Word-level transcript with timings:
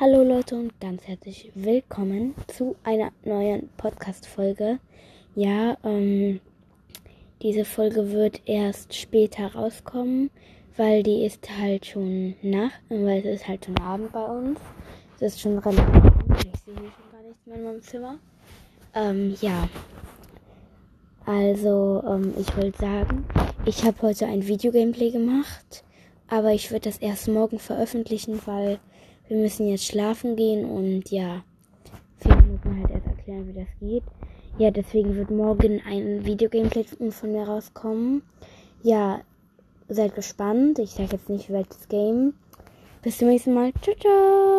Hallo 0.00 0.24
Leute 0.24 0.56
und 0.56 0.80
ganz 0.80 1.06
herzlich 1.06 1.52
willkommen 1.54 2.34
zu 2.48 2.74
einer 2.82 3.12
neuen 3.24 3.68
Podcast-Folge. 3.76 4.80
Ja, 5.36 5.76
ähm, 5.84 6.40
diese 7.40 7.64
Folge 7.64 8.10
wird 8.10 8.42
erst 8.44 8.92
später 8.92 9.54
rauskommen, 9.54 10.30
weil 10.76 11.04
die 11.04 11.24
ist 11.24 11.48
halt 11.48 11.86
schon 11.86 12.34
nach, 12.42 12.72
weil 12.88 13.18
es 13.18 13.42
ist 13.42 13.46
halt 13.46 13.66
schon 13.66 13.78
Abend 13.78 14.10
bei 14.10 14.24
uns. 14.24 14.58
Es 15.20 15.34
ist 15.34 15.40
schon 15.42 15.60
relativ 15.60 16.12
Ich 16.38 16.60
sehe 16.62 16.74
hier 16.74 16.90
schon 16.90 17.12
gar 17.12 17.22
nichts 17.22 17.46
mehr 17.46 17.56
in 17.56 17.62
meinem 17.62 17.82
Zimmer. 17.82 18.18
Ähm, 18.94 19.36
ja. 19.40 19.68
Also, 21.24 22.02
ähm, 22.04 22.34
ich 22.36 22.56
wollte 22.56 22.78
sagen, 22.78 23.24
ich 23.64 23.84
habe 23.84 24.02
heute 24.02 24.26
ein 24.26 24.44
Videogameplay 24.44 25.12
gemacht, 25.12 25.84
aber 26.26 26.50
ich 26.50 26.72
würde 26.72 26.90
das 26.90 26.98
erst 26.98 27.28
morgen 27.28 27.60
veröffentlichen, 27.60 28.40
weil 28.44 28.80
wir 29.28 29.36
müssen 29.36 29.68
jetzt 29.68 29.86
schlafen 29.86 30.36
gehen 30.36 30.64
und 30.64 31.10
ja, 31.10 31.42
wir 32.22 32.36
müssen 32.36 32.80
halt 32.80 32.90
erst 32.90 33.06
erklären, 33.06 33.48
wie 33.48 33.58
das 33.58 33.68
geht. 33.80 34.04
Ja, 34.58 34.70
deswegen 34.70 35.16
wird 35.16 35.30
morgen 35.30 35.82
ein 35.86 36.24
Videogameplay 36.24 36.84
von 37.10 37.32
mir 37.32 37.44
rauskommen. 37.44 38.22
Ja, 38.82 39.20
seid 39.88 40.14
gespannt. 40.14 40.78
Ich 40.78 40.90
sage 40.90 41.12
jetzt 41.12 41.28
nicht 41.28 41.50
welches 41.50 41.88
Game. 41.88 42.34
Bis 43.02 43.18
zum 43.18 43.28
nächsten 43.28 43.54
Mal. 43.54 43.72
Ciao, 43.82 43.96
ciao. 43.96 44.54